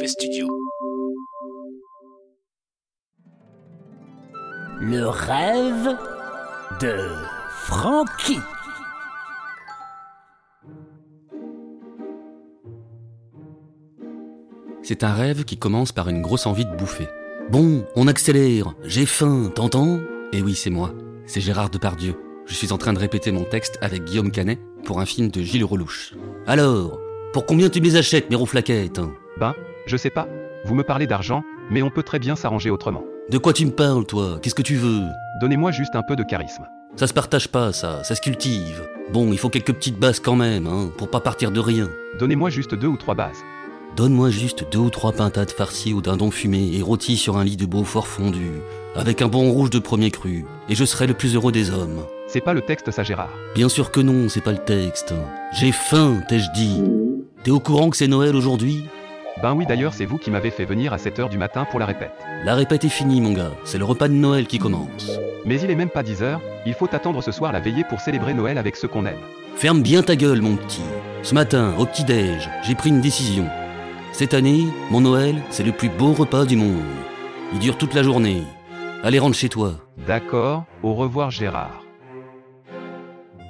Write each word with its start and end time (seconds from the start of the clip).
Mauvais 0.00 0.08
Studio. 0.08 0.48
Le 4.80 5.06
rêve 5.06 5.94
de 6.80 6.96
Frankie. 7.50 8.38
C'est 14.82 15.04
un 15.04 15.12
rêve 15.12 15.44
qui 15.44 15.58
commence 15.58 15.92
par 15.92 16.08
une 16.08 16.22
grosse 16.22 16.46
envie 16.46 16.64
de 16.64 16.74
bouffer. 16.76 17.08
Bon, 17.50 17.84
on 17.94 18.08
accélère, 18.08 18.72
j'ai 18.82 19.04
faim, 19.04 19.52
t'entends? 19.54 20.00
Eh 20.32 20.40
oui, 20.40 20.54
c'est 20.54 20.70
moi, 20.70 20.94
c'est 21.26 21.42
Gérard 21.42 21.68
Depardieu. 21.68 22.14
Je 22.46 22.54
suis 22.54 22.72
en 22.72 22.78
train 22.78 22.94
de 22.94 22.98
répéter 22.98 23.32
mon 23.32 23.44
texte 23.44 23.76
avec 23.82 24.04
Guillaume 24.04 24.30
Canet 24.30 24.58
pour 24.84 25.00
un 25.00 25.04
film 25.04 25.28
de 25.28 25.42
Gilles 25.42 25.64
Relouche. 25.64 26.14
Alors, 26.46 26.98
pour 27.34 27.44
combien 27.44 27.68
tu 27.68 27.80
me 27.80 27.84
les 27.84 27.96
achètes, 27.96 28.30
mes 28.30 28.36
rouflaquettes 28.36 29.00
Ben, 29.38 29.54
je 29.90 29.96
sais 29.96 30.10
pas. 30.10 30.28
Vous 30.64 30.76
me 30.76 30.84
parlez 30.84 31.08
d'argent, 31.08 31.42
mais 31.68 31.82
on 31.82 31.90
peut 31.90 32.04
très 32.04 32.20
bien 32.20 32.36
s'arranger 32.36 32.70
autrement. 32.70 33.02
De 33.28 33.38
quoi 33.38 33.52
tu 33.52 33.66
me 33.66 33.72
parles, 33.72 34.06
toi? 34.06 34.38
Qu'est-ce 34.40 34.54
que 34.54 34.62
tu 34.62 34.76
veux? 34.76 35.02
Donnez-moi 35.40 35.72
juste 35.72 35.96
un 35.96 36.02
peu 36.02 36.14
de 36.14 36.22
charisme. 36.22 36.64
Ça 36.94 37.08
se 37.08 37.12
partage 37.12 37.48
pas, 37.48 37.72
ça, 37.72 38.04
ça 38.04 38.14
se 38.14 38.20
cultive. 38.20 38.86
Bon, 39.12 39.32
il 39.32 39.38
faut 39.38 39.48
quelques 39.48 39.72
petites 39.72 39.98
bases 39.98 40.20
quand 40.20 40.36
même, 40.36 40.68
hein, 40.68 40.90
pour 40.96 41.10
pas 41.10 41.18
partir 41.20 41.50
de 41.50 41.58
rien. 41.58 41.88
Donnez-moi 42.20 42.50
juste 42.50 42.74
deux 42.74 42.86
ou 42.86 42.96
trois 42.96 43.16
bases. 43.16 43.42
Donne-moi 43.96 44.30
juste 44.30 44.64
deux 44.70 44.78
ou 44.78 44.90
trois 44.90 45.10
pintades 45.10 45.50
farcies 45.50 45.92
au 45.92 46.00
dindon 46.00 46.30
fumé 46.30 46.70
et 46.72 46.82
rôties 46.82 47.16
sur 47.16 47.36
un 47.36 47.44
lit 47.44 47.56
de 47.56 47.66
Beaufort 47.66 48.06
fondu, 48.06 48.50
avec 48.94 49.22
un 49.22 49.28
bon 49.28 49.50
rouge 49.50 49.70
de 49.70 49.80
premier 49.80 50.12
cru, 50.12 50.44
et 50.68 50.76
je 50.76 50.84
serai 50.84 51.08
le 51.08 51.14
plus 51.14 51.34
heureux 51.34 51.50
des 51.50 51.70
hommes. 51.70 52.04
C'est 52.28 52.40
pas 52.40 52.54
le 52.54 52.60
texte, 52.60 52.92
ça, 52.92 53.02
Gérard. 53.02 53.30
Bien 53.56 53.68
sûr 53.68 53.90
que 53.90 54.00
non, 54.00 54.28
c'est 54.28 54.40
pas 54.40 54.52
le 54.52 54.58
texte. 54.58 55.12
J'ai 55.58 55.72
faim, 55.72 56.22
t'ai-je 56.28 56.52
dit. 56.54 56.80
T'es 57.42 57.50
au 57.50 57.58
courant 57.58 57.90
que 57.90 57.96
c'est 57.96 58.06
Noël 58.06 58.36
aujourd'hui? 58.36 58.84
Ben 59.42 59.54
oui, 59.54 59.64
d'ailleurs, 59.64 59.94
c'est 59.94 60.04
vous 60.04 60.18
qui 60.18 60.30
m'avez 60.30 60.50
fait 60.50 60.66
venir 60.66 60.92
à 60.92 60.98
7h 60.98 61.30
du 61.30 61.38
matin 61.38 61.64
pour 61.70 61.80
la 61.80 61.86
répète. 61.86 62.12
La 62.44 62.54
répète 62.54 62.84
est 62.84 62.90
finie, 62.90 63.22
mon 63.22 63.32
gars. 63.32 63.52
C'est 63.64 63.78
le 63.78 63.86
repas 63.86 64.08
de 64.08 64.12
Noël 64.12 64.46
qui 64.46 64.58
commence. 64.58 65.18
Mais 65.46 65.58
il 65.60 65.70
est 65.70 65.76
même 65.76 65.88
pas 65.88 66.02
10h, 66.02 66.38
il 66.66 66.74
faut 66.74 66.94
attendre 66.94 67.22
ce 67.22 67.32
soir 67.32 67.50
la 67.50 67.60
veillée 67.60 67.84
pour 67.84 68.00
célébrer 68.00 68.34
Noël 68.34 68.58
avec 68.58 68.76
ceux 68.76 68.88
qu'on 68.88 69.06
aime. 69.06 69.16
Ferme 69.56 69.80
bien 69.80 70.02
ta 70.02 70.14
gueule, 70.14 70.42
mon 70.42 70.56
petit. 70.56 70.82
Ce 71.22 71.34
matin, 71.34 71.72
au 71.78 71.86
petit-déj, 71.86 72.50
j'ai 72.62 72.74
pris 72.74 72.90
une 72.90 73.00
décision. 73.00 73.46
Cette 74.12 74.34
année, 74.34 74.66
mon 74.90 75.00
Noël, 75.00 75.36
c'est 75.48 75.62
le 75.62 75.72
plus 75.72 75.88
beau 75.88 76.12
repas 76.12 76.44
du 76.44 76.56
monde. 76.56 76.82
Il 77.54 77.60
dure 77.60 77.78
toute 77.78 77.94
la 77.94 78.02
journée. 78.02 78.42
Allez, 79.02 79.18
rentre 79.18 79.36
chez 79.36 79.48
toi. 79.48 79.72
D'accord, 80.06 80.64
au 80.82 80.92
revoir 80.94 81.30
Gérard. 81.30 81.82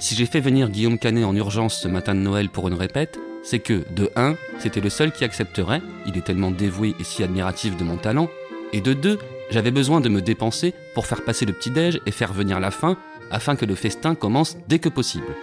Si 0.00 0.14
j'ai 0.14 0.24
fait 0.24 0.40
venir 0.40 0.70
Guillaume 0.70 0.98
Canet 0.98 1.26
en 1.26 1.36
urgence 1.36 1.78
ce 1.78 1.86
matin 1.86 2.14
de 2.14 2.20
Noël 2.20 2.48
pour 2.48 2.66
une 2.66 2.74
répète, 2.74 3.18
c'est 3.42 3.58
que, 3.58 3.84
de 3.94 4.10
1, 4.16 4.34
c'était 4.58 4.80
le 4.80 4.88
seul 4.88 5.12
qui 5.12 5.24
accepterait, 5.24 5.82
il 6.06 6.16
est 6.16 6.24
tellement 6.24 6.50
dévoué 6.50 6.94
et 6.98 7.04
si 7.04 7.22
admiratif 7.22 7.76
de 7.76 7.84
mon 7.84 7.98
talent, 7.98 8.30
et 8.72 8.80
de 8.80 8.94
2, 8.94 9.18
j'avais 9.50 9.70
besoin 9.70 10.00
de 10.00 10.08
me 10.08 10.22
dépenser 10.22 10.72
pour 10.94 11.06
faire 11.06 11.22
passer 11.22 11.44
le 11.44 11.52
petit-déj 11.52 12.00
et 12.06 12.12
faire 12.12 12.32
venir 12.32 12.60
la 12.60 12.70
fin, 12.70 12.96
afin 13.30 13.56
que 13.56 13.66
le 13.66 13.74
festin 13.74 14.14
commence 14.14 14.56
dès 14.68 14.78
que 14.78 14.88
possible. 14.88 15.36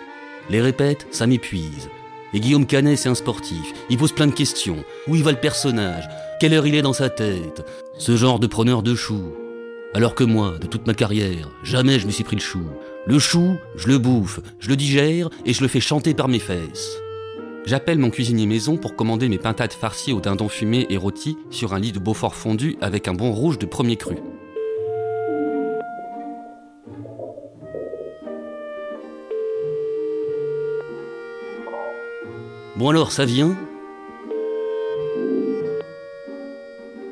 Les 0.50 0.59
répètes, 0.59 1.05
ça 1.11 1.28
m'épuise. 1.28 1.89
Et 2.33 2.39
Guillaume 2.39 2.66
Canet, 2.66 2.97
c'est 2.97 3.09
un 3.09 3.16
sportif. 3.16 3.73
Il 3.91 4.00
pose 4.00 4.11
plein 4.11 4.28
de 4.28 4.31
questions. 4.31 4.83
Où 5.08 5.16
il 5.16 5.23
va 5.23 5.31
le 5.31 5.38
personnage? 5.38 6.09
Quelle 6.39 6.55
heure 6.55 6.66
il 6.66 6.73
est 6.73 6.81
dans 6.81 6.94
sa 6.94 7.11
tête? 7.11 7.63
Ce 8.00 8.17
genre 8.17 8.39
de 8.39 8.47
preneur 8.47 8.81
de 8.81 8.95
chou. 8.95 9.35
Alors 9.94 10.16
que 10.16 10.23
moi, 10.23 10.58
de 10.59 10.66
toute 10.66 10.88
ma 10.88 10.95
carrière, 10.95 11.47
jamais 11.63 12.00
je 12.00 12.08
me 12.08 12.11
suis 12.11 12.23
pris 12.23 12.35
le 12.35 12.41
chou. 12.41 12.63
Le 13.09 13.19
chou, 13.19 13.55
je 13.77 13.88
le 13.88 14.00
bouffe, 14.00 14.41
je 14.59 14.67
le 14.67 14.75
digère 14.75 15.30
et 15.45 15.53
je 15.53 15.61
le 15.61 15.69
fais 15.69 15.80
chanter 15.80 16.13
par 16.13 16.27
mes 16.27 16.39
fesses. 16.39 16.97
J'appelle 17.66 18.00
mon 18.00 18.09
cuisinier 18.09 18.45
maison 18.45 18.75
pour 18.75 18.97
commander 18.97 19.30
mes 19.30 19.38
pintades 19.38 19.72
farcies 19.72 20.11
au 20.11 20.19
dindon 20.19 20.50
fumé 20.50 20.86
et 20.89 20.97
rôti 20.97 21.38
sur 21.50 21.73
un 21.73 21.80
lit 21.80 21.94
de 21.94 22.00
Beaufort 22.00 22.35
fondu 22.35 22.75
avec 22.81 23.08
un 23.08 23.13
bon 23.13 23.31
rouge 23.31 23.59
de 23.59 23.66
premier 23.66 23.95
cru. 23.95 24.17
Bon 32.75 32.89
alors, 32.89 33.13
ça 33.13 33.24
vient? 33.24 33.56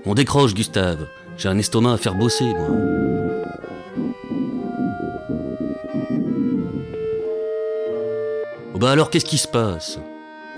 On 0.06 0.14
décroche, 0.14 0.54
Gustave. 0.54 1.08
J'ai 1.38 1.48
un 1.48 1.58
estomac 1.58 1.94
à 1.94 1.98
faire 1.98 2.16
bosser, 2.16 2.46
moi. 2.54 2.95
Bah 8.86 8.92
alors, 8.92 9.10
qu'est-ce 9.10 9.26
qui 9.26 9.40
se 9.40 9.48
passe? 9.48 9.98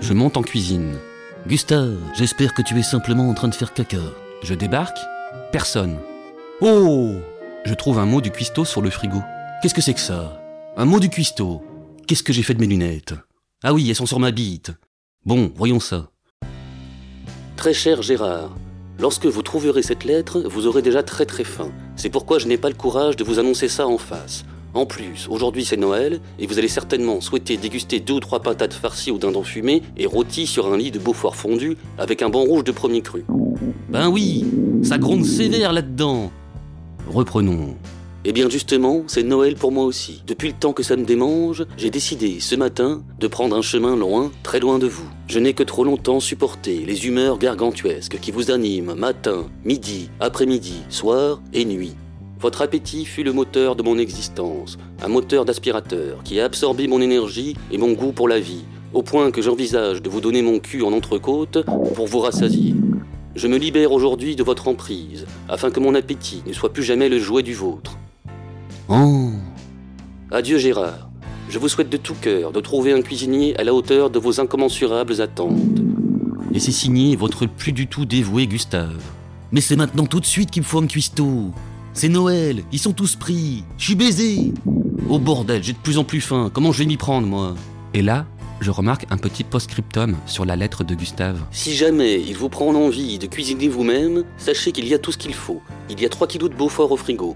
Je 0.02 0.12
monte 0.12 0.36
en 0.36 0.42
cuisine. 0.42 0.98
Gustave, 1.46 1.96
j'espère 2.12 2.52
que 2.52 2.60
tu 2.60 2.78
es 2.78 2.82
simplement 2.82 3.26
en 3.26 3.32
train 3.32 3.48
de 3.48 3.54
faire 3.54 3.72
caca. 3.72 3.96
Je 4.42 4.52
débarque 4.52 4.98
Personne. 5.50 5.96
Oh 6.60 7.14
Je 7.64 7.72
trouve 7.72 7.98
un 7.98 8.04
mot 8.04 8.20
du 8.20 8.30
cuistot 8.30 8.66
sur 8.66 8.82
le 8.82 8.90
frigo. 8.90 9.22
Qu'est-ce 9.62 9.72
que 9.72 9.80
c'est 9.80 9.94
que 9.94 10.00
ça? 10.00 10.42
Un 10.76 10.84
mot 10.84 11.00
du 11.00 11.08
cuistot. 11.08 11.62
Qu'est-ce 12.06 12.22
que 12.22 12.34
j'ai 12.34 12.42
fait 12.42 12.52
de 12.52 12.60
mes 12.60 12.66
lunettes? 12.66 13.14
Ah 13.64 13.72
oui, 13.72 13.88
elles 13.88 13.96
sont 13.96 14.04
sur 14.04 14.20
ma 14.20 14.30
bite. 14.30 14.72
Bon, 15.24 15.50
voyons 15.56 15.80
ça. 15.80 16.10
Très 17.56 17.72
cher 17.72 18.02
Gérard, 18.02 18.54
lorsque 18.98 19.24
vous 19.24 19.42
trouverez 19.42 19.82
cette 19.82 20.04
lettre, 20.04 20.42
vous 20.44 20.66
aurez 20.66 20.82
déjà 20.82 21.02
très 21.02 21.24
très 21.24 21.44
faim. 21.44 21.72
C'est 21.96 22.10
pourquoi 22.10 22.38
je 22.38 22.46
n'ai 22.46 22.58
pas 22.58 22.68
le 22.68 22.74
courage 22.74 23.16
de 23.16 23.24
vous 23.24 23.38
annoncer 23.38 23.68
ça 23.68 23.86
en 23.86 23.96
face. 23.96 24.44
En 24.78 24.86
plus, 24.86 25.26
aujourd'hui 25.28 25.64
c'est 25.64 25.76
Noël, 25.76 26.20
et 26.38 26.46
vous 26.46 26.56
allez 26.60 26.68
certainement 26.68 27.20
souhaiter 27.20 27.56
déguster 27.56 27.98
deux 27.98 28.14
ou 28.14 28.20
trois 28.20 28.38
patates 28.38 28.74
farcies 28.74 29.10
au 29.10 29.18
dindon 29.18 29.42
fumé 29.42 29.82
et 29.96 30.06
rôties 30.06 30.46
sur 30.46 30.72
un 30.72 30.76
lit 30.76 30.92
de 30.92 31.00
Beaufort 31.00 31.34
fondu 31.34 31.76
avec 31.98 32.22
un 32.22 32.28
banc 32.28 32.44
rouge 32.44 32.62
de 32.62 32.70
premier 32.70 33.02
cru. 33.02 33.24
Ben 33.88 34.08
oui, 34.08 34.46
ça 34.84 34.96
gronde 34.96 35.24
sévère 35.24 35.72
là-dedans. 35.72 36.30
Reprenons. 37.08 37.74
Eh 38.24 38.30
bien 38.30 38.48
justement, 38.48 39.02
c'est 39.08 39.24
Noël 39.24 39.56
pour 39.56 39.72
moi 39.72 39.82
aussi. 39.82 40.22
Depuis 40.28 40.46
le 40.46 40.54
temps 40.54 40.72
que 40.72 40.84
ça 40.84 40.94
me 40.94 41.04
démange, 41.04 41.66
j'ai 41.76 41.90
décidé 41.90 42.38
ce 42.38 42.54
matin 42.54 43.02
de 43.18 43.26
prendre 43.26 43.56
un 43.56 43.62
chemin 43.62 43.96
loin, 43.96 44.30
très 44.44 44.60
loin 44.60 44.78
de 44.78 44.86
vous. 44.86 45.10
Je 45.26 45.40
n'ai 45.40 45.54
que 45.54 45.64
trop 45.64 45.82
longtemps 45.82 46.20
supporté 46.20 46.84
les 46.86 47.04
humeurs 47.04 47.38
gargantuesques 47.38 48.20
qui 48.20 48.30
vous 48.30 48.52
animent 48.52 48.94
matin, 48.94 49.46
midi, 49.64 50.08
après-midi, 50.20 50.82
soir 50.88 51.42
et 51.52 51.64
nuit. 51.64 51.96
Votre 52.40 52.62
appétit 52.62 53.04
fut 53.04 53.24
le 53.24 53.32
moteur 53.32 53.74
de 53.74 53.82
mon 53.82 53.98
existence, 53.98 54.78
un 55.02 55.08
moteur 55.08 55.44
d'aspirateur 55.44 56.22
qui 56.22 56.38
a 56.38 56.44
absorbé 56.44 56.86
mon 56.86 57.00
énergie 57.00 57.56
et 57.72 57.78
mon 57.78 57.94
goût 57.94 58.12
pour 58.12 58.28
la 58.28 58.38
vie, 58.38 58.62
au 58.92 59.02
point 59.02 59.32
que 59.32 59.42
j'envisage 59.42 60.02
de 60.02 60.08
vous 60.08 60.20
donner 60.20 60.40
mon 60.40 60.60
cul 60.60 60.82
en 60.82 60.92
entrecôte 60.92 61.64
pour 61.94 62.06
vous 62.06 62.20
rassasier. 62.20 62.76
Je 63.34 63.48
me 63.48 63.56
libère 63.56 63.90
aujourd'hui 63.90 64.36
de 64.36 64.44
votre 64.44 64.68
emprise, 64.68 65.26
afin 65.48 65.72
que 65.72 65.80
mon 65.80 65.96
appétit 65.96 66.44
ne 66.46 66.52
soit 66.52 66.72
plus 66.72 66.84
jamais 66.84 67.08
le 67.08 67.18
jouet 67.18 67.42
du 67.42 67.54
vôtre. 67.54 67.98
Oh 68.88 69.30
Adieu 70.30 70.58
Gérard. 70.58 71.10
Je 71.48 71.58
vous 71.58 71.68
souhaite 71.68 71.90
de 71.90 71.96
tout 71.96 72.14
cœur 72.20 72.52
de 72.52 72.60
trouver 72.60 72.92
un 72.92 73.02
cuisinier 73.02 73.58
à 73.58 73.64
la 73.64 73.74
hauteur 73.74 74.10
de 74.10 74.18
vos 74.20 74.40
incommensurables 74.40 75.20
attentes. 75.20 75.80
Et 76.54 76.60
c'est 76.60 76.70
signé 76.70 77.16
votre 77.16 77.46
plus 77.46 77.72
du 77.72 77.88
tout 77.88 78.04
dévoué 78.04 78.46
Gustave. 78.46 79.02
Mais 79.50 79.60
c'est 79.60 79.76
maintenant 79.76 80.06
tout 80.06 80.20
de 80.20 80.26
suite 80.26 80.52
qu'il 80.52 80.62
me 80.62 80.66
faut 80.66 80.80
un 80.80 80.86
cuistot. 80.86 81.52
C'est 81.98 82.08
Noël, 82.08 82.62
ils 82.70 82.78
sont 82.78 82.92
tous 82.92 83.16
pris. 83.16 83.64
Je 83.76 83.86
suis 83.86 83.96
baisé. 83.96 84.54
Oh 85.08 85.18
bordel, 85.18 85.64
j'ai 85.64 85.72
de 85.72 85.78
plus 85.78 85.98
en 85.98 86.04
plus 86.04 86.20
faim. 86.20 86.48
Comment 86.54 86.70
je 86.70 86.78
vais 86.78 86.86
m'y 86.86 86.96
prendre, 86.96 87.26
moi? 87.26 87.56
Et 87.92 88.02
là, 88.02 88.24
je 88.60 88.70
remarque 88.70 89.06
un 89.10 89.16
petit 89.16 89.42
post-scriptum 89.42 90.14
sur 90.24 90.44
la 90.44 90.54
lettre 90.54 90.84
de 90.84 90.94
Gustave. 90.94 91.40
Si 91.50 91.74
jamais 91.74 92.20
il 92.20 92.36
vous 92.36 92.48
prend 92.48 92.72
envie 92.72 93.18
de 93.18 93.26
cuisiner 93.26 93.66
vous-même, 93.66 94.22
sachez 94.36 94.70
qu'il 94.70 94.86
y 94.86 94.94
a 94.94 95.00
tout 95.00 95.10
ce 95.10 95.18
qu'il 95.18 95.34
faut. 95.34 95.60
Il 95.90 96.00
y 96.00 96.06
a 96.06 96.08
3 96.08 96.28
kilos 96.28 96.50
de 96.50 96.54
Beaufort 96.54 96.92
au 96.92 96.96
frigo. 96.96 97.34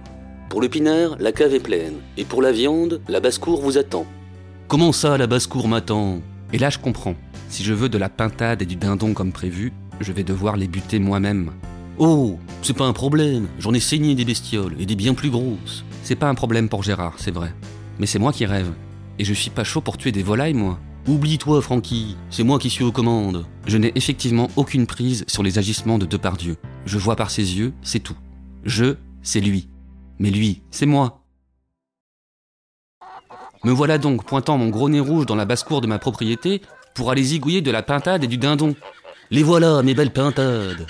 Pour 0.49 0.61
le 0.61 0.69
pinard, 0.69 1.17
la 1.19 1.33
cave 1.33 1.55
est 1.55 1.59
pleine. 1.59 1.95
Et 2.17 2.25
pour 2.25 2.41
la 2.41 2.53
viande, 2.53 3.01
la 3.09 3.19
basse-cour 3.19 3.61
vous 3.61 3.79
attend. 3.79 4.07
Comment 4.69 4.93
ça, 4.93 5.19
la 5.19 5.27
basse-cour 5.27 5.67
m'attend? 5.67 6.21
Et 6.53 6.59
là, 6.59 6.71
je 6.71 6.79
comprends. 6.79 7.17
Si 7.49 7.65
je 7.65 7.75
veux 7.75 7.89
de 7.89 7.99
la 7.99 8.09
pintade 8.09 8.63
et 8.63 8.67
du 8.67 8.77
dindon 8.77 9.13
comme 9.13 9.33
prévu, 9.33 9.73
je 9.99 10.13
vais 10.13 10.23
devoir 10.23 10.57
les 10.57 10.69
buter 10.69 11.01
moi-même. 11.01 11.51
Oh, 11.99 12.39
c'est 12.63 12.77
pas 12.77 12.87
un 12.87 12.93
problème. 12.93 13.49
J'en 13.59 13.75
ai 13.75 13.81
saigné 13.81 14.15
des 14.15 14.25
bestioles 14.25 14.75
et 14.79 14.87
des 14.87 14.97
bien 14.97 15.15
plus 15.15 15.31
grosses. 15.31 15.85
C'est 16.03 16.17
pas 16.17 16.29
un 16.29 16.35
problème 16.35 16.69
pour 16.69 16.83
Gérard, 16.83 17.15
c'est 17.19 17.31
vrai. 17.31 17.55
Mais 17.99 18.07
c'est 18.07 18.19
moi 18.19 18.33
qui 18.33 18.47
rêve. 18.47 18.73
Et 19.19 19.25
je 19.25 19.35
suis 19.35 19.51
pas 19.51 19.65
chaud 19.65 19.83
pour 19.83 19.99
tuer 19.99 20.11
des 20.11 20.23
volailles, 20.23 20.55
moi. 20.55 20.79
Oublie-toi, 21.07 21.61
Francky, 21.61 22.17
c'est 22.31 22.45
moi 22.45 22.59
qui 22.59 22.71
suis 22.71 22.85
aux 22.85 22.93
commandes. 22.93 23.45
Je 23.67 23.77
n'ai 23.77 23.93
effectivement 23.95 24.49
aucune 24.57 24.87
prise 24.87 25.25
sur 25.27 25.43
les 25.43 25.59
agissements 25.59 25.99
de 25.99 26.07
Depardieu. 26.07 26.57
Je 26.87 26.99
vois 26.99 27.17
par 27.17 27.31
ses 27.31 27.59
yeux, 27.59 27.75
c'est 27.83 28.01
tout. 28.01 28.17
Je, 28.65 28.97
c'est 29.23 29.41
lui. 29.41 29.69
Mais 30.19 30.31
lui, 30.31 30.63
c'est 30.71 30.87
moi. 30.87 31.25
Me 33.65 33.71
voilà 33.71 33.99
donc 33.99 34.25
pointant 34.25 34.59
mon 34.59 34.71
gros 34.71 34.89
nez 34.89 35.01
rouge 35.01 35.27
dans 35.27 35.37
la 35.37 35.45
basse-cour 35.45 35.81
de 35.81 35.87
ma 35.87 35.99
propriété 35.99 36.63
pour 36.95 37.11
aller 37.11 37.23
zigouiller 37.23 37.61
de 37.61 37.71
la 37.71 37.83
pintade 37.83 38.25
et 38.25 38.29
du 38.29 38.39
dindon. 38.39 38.75
Les 39.31 39.43
voilà, 39.43 39.83
mes 39.83 39.95
belles 39.95 40.13
pintades. 40.13 40.87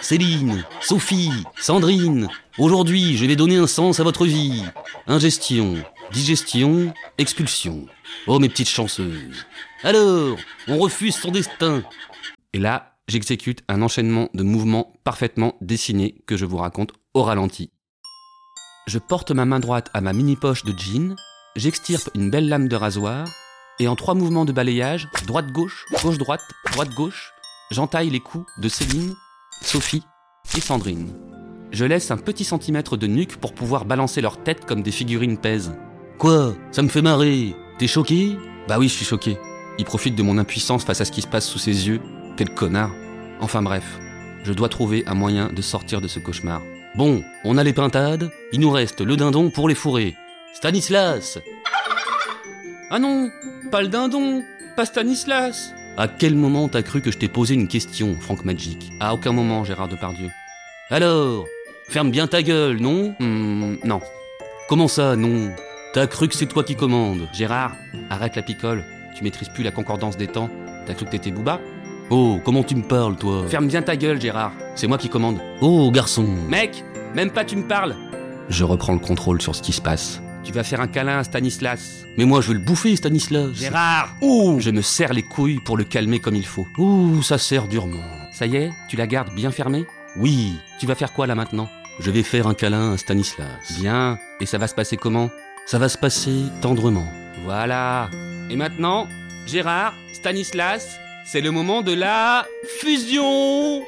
Céline, 0.00 0.64
Sophie, 0.80 1.44
Sandrine, 1.56 2.28
aujourd'hui 2.58 3.16
je 3.16 3.26
vais 3.26 3.36
donner 3.36 3.56
un 3.56 3.66
sens 3.66 4.00
à 4.00 4.04
votre 4.04 4.26
vie. 4.26 4.62
Ingestion, 5.06 5.74
digestion, 6.12 6.94
expulsion. 7.18 7.86
Oh 8.26 8.38
mes 8.38 8.48
petites 8.48 8.68
chanceuses. 8.68 9.44
Alors, 9.82 10.38
on 10.68 10.78
refuse 10.78 11.16
son 11.16 11.30
destin. 11.30 11.82
Et 12.52 12.58
là, 12.58 12.96
j'exécute 13.08 13.62
un 13.68 13.82
enchaînement 13.82 14.28
de 14.34 14.42
mouvements 14.42 14.94
parfaitement 15.04 15.56
dessinés 15.60 16.22
que 16.26 16.36
je 16.36 16.46
vous 16.46 16.58
raconte 16.58 16.92
au 17.14 17.22
ralenti. 17.22 17.70
Je 18.86 18.98
porte 18.98 19.32
ma 19.32 19.44
main 19.44 19.60
droite 19.60 19.90
à 19.92 20.00
ma 20.00 20.12
mini-poche 20.12 20.64
de 20.64 20.72
jean, 20.78 21.16
j'extirpe 21.56 22.08
une 22.14 22.30
belle 22.30 22.48
lame 22.48 22.68
de 22.68 22.76
rasoir, 22.76 23.28
et 23.80 23.88
en 23.88 23.96
trois 23.96 24.14
mouvements 24.14 24.44
de 24.44 24.52
balayage, 24.52 25.08
droite-gauche, 25.26 25.84
gauche-droite, 26.02 26.40
droite-gauche, 26.72 27.32
j'entaille 27.70 28.10
les 28.10 28.20
coups 28.20 28.46
de 28.58 28.68
Céline, 28.68 29.14
Sophie 29.62 30.02
et 30.56 30.60
Sandrine. 30.60 31.12
Je 31.70 31.84
laisse 31.84 32.10
un 32.10 32.16
petit 32.16 32.44
centimètre 32.44 32.96
de 32.96 33.06
nuque 33.06 33.36
pour 33.36 33.52
pouvoir 33.52 33.84
balancer 33.84 34.20
leur 34.20 34.42
tête 34.42 34.64
comme 34.64 34.82
des 34.82 34.90
figurines 34.90 35.38
pèses. 35.38 35.72
Quoi? 36.18 36.54
Ça 36.72 36.82
me 36.82 36.88
fait 36.88 37.02
marrer 37.02 37.54
T'es 37.78 37.86
choqué? 37.86 38.36
Bah 38.66 38.76
oui, 38.78 38.88
je 38.88 38.94
suis 38.94 39.04
choqué. 39.04 39.38
Il 39.78 39.84
profite 39.84 40.16
de 40.16 40.22
mon 40.22 40.38
impuissance 40.38 40.84
face 40.84 41.00
à 41.00 41.04
ce 41.04 41.12
qui 41.12 41.22
se 41.22 41.26
passe 41.28 41.46
sous 41.46 41.58
ses 41.58 41.86
yeux. 41.88 42.00
Quel 42.36 42.50
connard. 42.54 42.90
Enfin 43.40 43.62
bref, 43.62 43.84
je 44.44 44.52
dois 44.52 44.68
trouver 44.68 45.04
un 45.06 45.14
moyen 45.14 45.50
de 45.52 45.62
sortir 45.62 46.00
de 46.00 46.08
ce 46.08 46.18
cauchemar. 46.18 46.62
Bon, 46.96 47.22
on 47.44 47.58
a 47.58 47.62
les 47.62 47.72
pintades, 47.72 48.30
il 48.52 48.60
nous 48.60 48.70
reste 48.70 49.00
le 49.00 49.16
dindon 49.16 49.50
pour 49.50 49.68
les 49.68 49.74
fourrer. 49.76 50.16
Stanislas 50.54 51.38
Ah 52.90 52.98
non, 52.98 53.30
pas 53.70 53.82
le 53.82 53.88
dindon, 53.88 54.42
pas 54.74 54.86
Stanislas 54.86 55.72
À 55.98 56.06
quel 56.06 56.36
moment 56.36 56.68
t'as 56.68 56.82
cru 56.82 57.00
que 57.02 57.10
je 57.10 57.18
t'ai 57.18 57.26
posé 57.28 57.54
une 57.54 57.66
question, 57.66 58.16
Franck 58.20 58.44
Magic? 58.44 58.92
À 59.00 59.12
aucun 59.14 59.32
moment, 59.32 59.64
Gérard 59.64 59.88
Depardieu. 59.88 60.28
Alors 60.90 61.44
Ferme 61.88 62.10
bien 62.12 62.26
ta 62.28 62.42
gueule, 62.42 62.78
non? 62.78 63.14
Hmm, 63.18 63.76
Non. 63.84 64.00
Comment 64.68 64.86
ça, 64.88 65.16
non? 65.16 65.50
T'as 65.94 66.06
cru 66.06 66.28
que 66.28 66.36
c'est 66.36 66.46
toi 66.46 66.62
qui 66.62 66.76
commandes 66.76 67.28
Gérard, 67.32 67.72
arrête 68.10 68.36
la 68.36 68.42
picole. 68.42 68.84
Tu 69.16 69.24
maîtrises 69.24 69.48
plus 69.48 69.64
la 69.64 69.70
concordance 69.72 70.16
des 70.16 70.28
temps. 70.28 70.50
T'as 70.86 70.94
cru 70.94 71.04
que 71.06 71.10
t'étais 71.10 71.32
Booba? 71.32 71.60
Oh, 72.10 72.38
comment 72.44 72.62
tu 72.62 72.76
me 72.76 72.82
parles, 72.82 73.16
toi? 73.16 73.44
Ferme 73.48 73.66
bien 73.66 73.82
ta 73.82 73.96
gueule, 73.96 74.20
Gérard. 74.20 74.52
C'est 74.76 74.86
moi 74.86 74.98
qui 74.98 75.08
commande. 75.08 75.38
Oh, 75.60 75.90
garçon 75.90 76.24
Mec, 76.48 76.84
même 77.14 77.30
pas 77.30 77.44
tu 77.44 77.56
me 77.56 77.66
parles 77.66 77.96
Je 78.48 78.62
reprends 78.64 78.92
le 78.92 78.98
contrôle 79.00 79.42
sur 79.42 79.54
ce 79.56 79.62
qui 79.62 79.72
se 79.72 79.80
passe. 79.82 80.22
Tu 80.48 80.54
vas 80.54 80.64
faire 80.64 80.80
un 80.80 80.86
câlin 80.86 81.18
à 81.18 81.24
Stanislas. 81.24 82.06
Mais 82.16 82.24
moi, 82.24 82.40
je 82.40 82.48
veux 82.48 82.54
le 82.54 82.60
bouffer, 82.60 82.96
Stanislas. 82.96 83.50
Gérard 83.52 84.16
Ouh 84.22 84.58
Je 84.60 84.70
me 84.70 84.80
serre 84.80 85.12
les 85.12 85.22
couilles 85.22 85.60
pour 85.60 85.76
le 85.76 85.84
calmer 85.84 86.20
comme 86.20 86.36
il 86.36 86.46
faut. 86.46 86.66
Ouh, 86.78 87.22
ça 87.22 87.36
serre 87.36 87.68
durement. 87.68 88.02
Ça 88.32 88.46
y 88.46 88.56
est, 88.56 88.72
tu 88.88 88.96
la 88.96 89.06
gardes 89.06 89.34
bien 89.34 89.50
fermée? 89.50 89.84
Oui. 90.16 90.54
Tu 90.80 90.86
vas 90.86 90.94
faire 90.94 91.12
quoi 91.12 91.26
là 91.26 91.34
maintenant? 91.34 91.68
Je 92.00 92.10
vais 92.10 92.22
faire 92.22 92.46
un 92.46 92.54
câlin 92.54 92.94
à 92.94 92.96
Stanislas. 92.96 93.78
Bien. 93.78 94.18
Et 94.40 94.46
ça 94.46 94.56
va 94.56 94.68
se 94.68 94.74
passer 94.74 94.96
comment? 94.96 95.28
Ça 95.66 95.78
va 95.78 95.90
se 95.90 95.98
passer 95.98 96.44
tendrement. 96.62 97.12
Voilà. 97.44 98.08
Et 98.48 98.56
maintenant, 98.56 99.06
Gérard, 99.46 99.92
Stanislas, 100.14 100.98
c'est 101.26 101.42
le 101.42 101.50
moment 101.50 101.82
de 101.82 101.92
la 101.92 102.46
fusion 102.80 103.82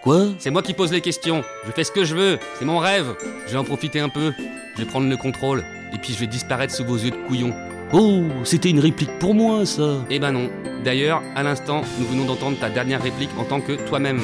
Quoi? 0.00 0.26
C'est 0.38 0.50
moi 0.52 0.62
qui 0.62 0.74
pose 0.74 0.92
les 0.92 1.00
questions. 1.00 1.42
Je 1.66 1.72
fais 1.72 1.82
ce 1.82 1.90
que 1.90 2.04
je 2.04 2.14
veux. 2.14 2.38
C'est 2.60 2.64
mon 2.64 2.78
rêve. 2.78 3.16
Je 3.48 3.52
vais 3.52 3.58
en 3.58 3.64
profiter 3.64 3.98
un 3.98 4.10
peu. 4.10 4.32
Je 4.76 4.82
vais 4.82 4.86
prendre 4.88 5.08
le 5.08 5.16
contrôle. 5.16 5.64
Et 5.94 5.98
puis 5.98 6.12
je 6.12 6.18
vais 6.18 6.26
disparaître 6.26 6.74
sous 6.74 6.84
vos 6.84 6.96
yeux 6.96 7.10
de 7.10 7.16
couillon. 7.28 7.54
Oh, 7.92 8.22
c'était 8.42 8.70
une 8.70 8.80
réplique 8.80 9.18
pour 9.18 9.34
moi, 9.34 9.64
ça. 9.64 9.98
Eh 10.10 10.18
ben 10.18 10.32
non. 10.32 10.50
D'ailleurs, 10.84 11.22
à 11.36 11.42
l'instant, 11.42 11.82
nous 11.98 12.06
venons 12.06 12.24
d'entendre 12.24 12.58
ta 12.58 12.68
dernière 12.68 13.00
réplique 13.02 13.30
en 13.38 13.44
tant 13.44 13.60
que 13.60 13.72
toi-même. 13.88 14.20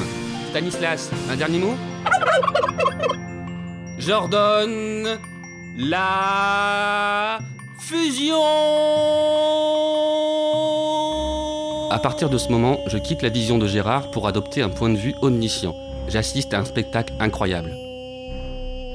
Stanislas, 0.49 1.09
un 1.31 1.35
dernier 1.35 1.59
mot? 1.59 1.75
J'ordonne 3.97 5.17
la 5.77 7.39
fusion 7.79 8.35
À 11.89 11.99
partir 11.99 12.29
de 12.29 12.37
ce 12.37 12.49
moment, 12.49 12.79
je 12.87 12.97
quitte 12.97 13.21
la 13.21 13.29
vision 13.29 13.57
de 13.57 13.67
Gérard 13.67 14.11
pour 14.11 14.27
adopter 14.27 14.61
un 14.61 14.69
point 14.69 14.89
de 14.89 14.97
vue 14.97 15.13
omniscient. 15.21 15.75
J'assiste 16.07 16.53
à 16.53 16.59
un 16.59 16.65
spectacle 16.65 17.13
incroyable. 17.19 17.71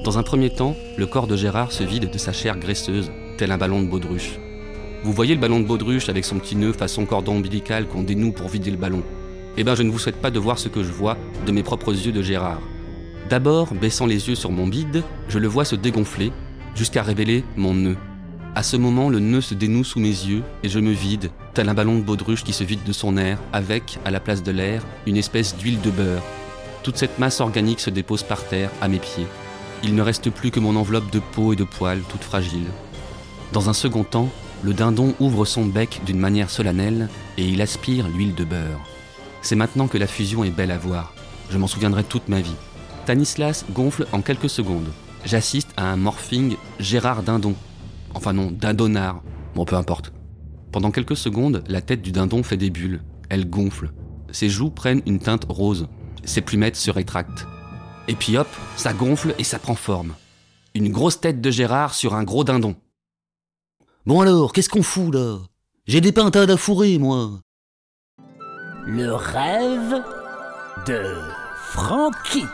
Dans 0.06 0.18
un 0.18 0.22
premier 0.22 0.50
temps, 0.50 0.76
le 0.96 1.04
corps 1.04 1.26
de 1.26 1.36
Gérard 1.36 1.72
se 1.72 1.82
vide 1.82 2.12
de 2.12 2.16
sa 2.16 2.32
chair 2.32 2.56
graisseuse, 2.56 3.10
tel 3.38 3.50
un 3.50 3.58
ballon 3.58 3.82
de 3.82 3.88
baudruche. 3.88 4.38
Vous 5.02 5.12
voyez 5.12 5.34
le 5.34 5.40
ballon 5.40 5.58
de 5.58 5.66
baudruche 5.66 6.08
avec 6.08 6.24
son 6.24 6.38
petit 6.38 6.54
nœud 6.54 6.72
façon 6.72 7.06
cordon 7.06 7.38
ombilical 7.38 7.88
qu'on 7.88 8.04
dénoue 8.04 8.30
pour 8.30 8.46
vider 8.46 8.70
le 8.70 8.76
ballon 8.76 9.02
Eh 9.56 9.64
ben, 9.64 9.74
je 9.74 9.82
ne 9.82 9.90
vous 9.90 9.98
souhaite 9.98 10.22
pas 10.22 10.30
de 10.30 10.38
voir 10.38 10.60
ce 10.60 10.68
que 10.68 10.84
je 10.84 10.92
vois 10.92 11.16
de 11.44 11.50
mes 11.50 11.64
propres 11.64 11.92
yeux 11.92 12.12
de 12.12 12.22
Gérard. 12.22 12.60
D'abord, 13.28 13.74
baissant 13.74 14.06
les 14.06 14.28
yeux 14.28 14.36
sur 14.36 14.52
mon 14.52 14.68
bide, 14.68 15.02
je 15.28 15.40
le 15.40 15.48
vois 15.48 15.64
se 15.64 15.74
dégonfler 15.74 16.30
jusqu'à 16.76 17.02
révéler 17.02 17.42
mon 17.56 17.74
nœud. 17.74 17.96
À 18.54 18.62
ce 18.62 18.76
moment, 18.76 19.08
le 19.08 19.18
nœud 19.18 19.40
se 19.40 19.54
dénoue 19.54 19.82
sous 19.82 19.98
mes 19.98 20.06
yeux 20.06 20.44
et 20.62 20.68
je 20.68 20.78
me 20.78 20.92
vide, 20.92 21.32
tel 21.52 21.68
un 21.68 21.74
ballon 21.74 21.98
de 21.98 22.04
baudruche 22.04 22.44
qui 22.44 22.52
se 22.52 22.62
vide 22.62 22.84
de 22.86 22.92
son 22.92 23.16
air, 23.16 23.40
avec, 23.52 23.98
à 24.04 24.12
la 24.12 24.20
place 24.20 24.44
de 24.44 24.52
l'air, 24.52 24.84
une 25.04 25.16
espèce 25.16 25.56
d'huile 25.56 25.80
de 25.80 25.90
beurre. 25.90 26.22
Toute 26.84 26.96
cette 26.96 27.18
masse 27.18 27.40
organique 27.40 27.80
se 27.80 27.90
dépose 27.90 28.22
par 28.22 28.44
terre, 28.44 28.70
à 28.80 28.86
mes 28.86 29.00
pieds. 29.00 29.26
Il 29.82 29.94
ne 29.94 30.02
reste 30.02 30.30
plus 30.30 30.50
que 30.50 30.60
mon 30.60 30.76
enveloppe 30.76 31.10
de 31.10 31.20
peau 31.20 31.52
et 31.52 31.56
de 31.56 31.64
poils, 31.64 32.02
toute 32.08 32.24
fragile. 32.24 32.66
Dans 33.52 33.68
un 33.68 33.72
second 33.72 34.04
temps, 34.04 34.30
le 34.62 34.74
dindon 34.74 35.14
ouvre 35.20 35.44
son 35.44 35.66
bec 35.66 36.00
d'une 36.04 36.18
manière 36.18 36.50
solennelle 36.50 37.08
et 37.36 37.46
il 37.46 37.60
aspire 37.62 38.08
l'huile 38.08 38.34
de 38.34 38.44
beurre. 38.44 38.80
C'est 39.42 39.56
maintenant 39.56 39.86
que 39.86 39.98
la 39.98 40.06
fusion 40.06 40.44
est 40.44 40.50
belle 40.50 40.70
à 40.70 40.78
voir. 40.78 41.14
Je 41.50 41.58
m'en 41.58 41.66
souviendrai 41.66 42.02
toute 42.02 42.28
ma 42.28 42.40
vie. 42.40 42.56
Stanislas 43.04 43.64
gonfle 43.70 44.06
en 44.12 44.22
quelques 44.22 44.50
secondes. 44.50 44.88
J'assiste 45.24 45.70
à 45.76 45.90
un 45.92 45.96
morphing 45.96 46.56
Gérard 46.80 47.22
Dindon. 47.22 47.54
Enfin 48.14 48.32
non, 48.32 48.50
Dindonard. 48.50 49.22
Bon, 49.54 49.64
peu 49.64 49.76
importe. 49.76 50.12
Pendant 50.72 50.90
quelques 50.90 51.16
secondes, 51.16 51.62
la 51.68 51.80
tête 51.80 52.02
du 52.02 52.12
dindon 52.12 52.42
fait 52.42 52.56
des 52.56 52.70
bulles. 52.70 53.02
Elle 53.28 53.48
gonfle. 53.48 53.92
Ses 54.32 54.48
joues 54.48 54.70
prennent 54.70 55.02
une 55.06 55.20
teinte 55.20 55.46
rose. 55.48 55.88
Ses 56.24 56.40
plumettes 56.40 56.76
se 56.76 56.90
rétractent. 56.90 57.46
Et 58.08 58.14
puis 58.14 58.36
hop, 58.36 58.48
ça 58.76 58.92
gonfle 58.92 59.34
et 59.38 59.44
ça 59.44 59.58
prend 59.58 59.74
forme. 59.74 60.14
Une 60.74 60.92
grosse 60.92 61.20
tête 61.20 61.40
de 61.40 61.50
Gérard 61.50 61.94
sur 61.94 62.14
un 62.14 62.24
gros 62.24 62.44
dindon. 62.44 62.76
Bon 64.04 64.20
alors, 64.20 64.52
qu'est-ce 64.52 64.68
qu'on 64.68 64.82
fout 64.82 65.12
là? 65.12 65.38
J'ai 65.86 66.00
des 66.00 66.12
pintades 66.12 66.50
à 66.50 66.56
fourrer, 66.56 66.98
moi. 66.98 67.40
Le 68.84 69.12
rêve 69.12 70.02
de 70.86 71.16
Francky. 71.56 72.44